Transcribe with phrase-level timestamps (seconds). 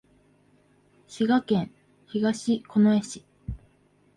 [1.07, 1.71] 滋賀県
[2.07, 3.23] 東近江市